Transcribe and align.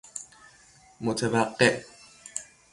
متوقع 1.01 1.83